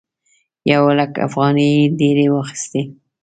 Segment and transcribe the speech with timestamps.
[0.71, 2.81] یو لک افغانۍ یې ډېرې واخيستې.